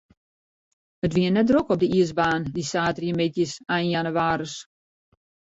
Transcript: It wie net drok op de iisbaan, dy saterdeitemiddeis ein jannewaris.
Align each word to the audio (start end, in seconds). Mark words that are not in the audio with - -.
It 1.05 1.13
wie 1.15 1.29
net 1.31 1.47
drok 1.49 1.69
op 1.73 1.79
de 1.81 1.87
iisbaan, 1.97 2.41
dy 2.55 2.61
saterdeitemiddeis 2.71 3.53
ein 3.75 3.87
jannewaris. 3.93 4.55